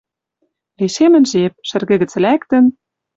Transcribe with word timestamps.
Лишемӹн 0.79 1.25
жеп. 1.31 1.53
Шӹргӹ 1.69 1.95
гӹц 2.01 2.11
лӓктӹн 2.23 2.65